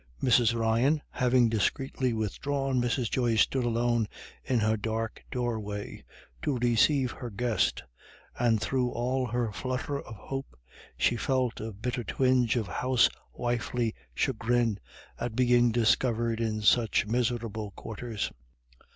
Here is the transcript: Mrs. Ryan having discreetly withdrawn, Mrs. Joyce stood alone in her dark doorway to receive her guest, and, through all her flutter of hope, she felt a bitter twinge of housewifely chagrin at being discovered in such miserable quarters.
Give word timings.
Mrs. 0.19 0.57
Ryan 0.59 1.03
having 1.11 1.47
discreetly 1.47 2.11
withdrawn, 2.11 2.81
Mrs. 2.81 3.07
Joyce 3.11 3.41
stood 3.41 3.63
alone 3.63 4.07
in 4.43 4.59
her 4.61 4.75
dark 4.75 5.23
doorway 5.29 6.03
to 6.41 6.57
receive 6.57 7.11
her 7.11 7.29
guest, 7.29 7.83
and, 8.39 8.59
through 8.59 8.89
all 8.89 9.27
her 9.27 9.51
flutter 9.51 10.01
of 10.01 10.15
hope, 10.15 10.57
she 10.97 11.17
felt 11.17 11.61
a 11.61 11.71
bitter 11.71 12.03
twinge 12.03 12.55
of 12.55 12.65
housewifely 12.65 13.93
chagrin 14.15 14.79
at 15.19 15.35
being 15.35 15.71
discovered 15.71 16.39
in 16.41 16.63
such 16.63 17.05
miserable 17.05 17.69
quarters. 17.69 18.31